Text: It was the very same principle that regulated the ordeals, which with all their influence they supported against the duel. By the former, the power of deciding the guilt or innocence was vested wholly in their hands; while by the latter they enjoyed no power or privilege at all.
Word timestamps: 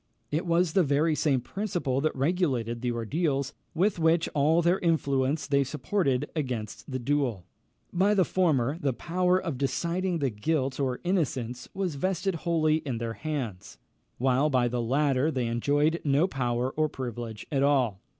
It 0.31 0.47
was 0.47 0.73
the 0.73 0.81
very 0.81 1.13
same 1.13 1.41
principle 1.41 2.01
that 2.01 2.15
regulated 2.15 2.81
the 2.81 2.91
ordeals, 2.91 3.53
which 3.73 3.99
with 3.99 4.27
all 4.33 4.63
their 4.63 4.79
influence 4.79 5.45
they 5.45 5.63
supported 5.63 6.27
against 6.35 6.89
the 6.89 6.97
duel. 6.97 7.45
By 7.93 8.15
the 8.15 8.25
former, 8.25 8.79
the 8.79 8.93
power 8.93 9.39
of 9.39 9.59
deciding 9.59 10.17
the 10.17 10.31
guilt 10.31 10.79
or 10.79 11.01
innocence 11.03 11.69
was 11.75 11.93
vested 11.93 12.33
wholly 12.33 12.77
in 12.77 12.97
their 12.97 13.13
hands; 13.13 13.77
while 14.17 14.49
by 14.49 14.67
the 14.67 14.81
latter 14.81 15.29
they 15.29 15.45
enjoyed 15.45 16.01
no 16.03 16.27
power 16.27 16.71
or 16.71 16.89
privilege 16.89 17.45
at 17.51 17.61
all. 17.61 18.01